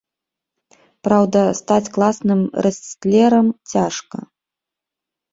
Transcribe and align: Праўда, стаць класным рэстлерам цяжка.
Праўда, 1.07 1.41
стаць 1.59 1.91
класным 1.97 2.41
рэстлерам 2.67 3.47
цяжка. 3.75 4.17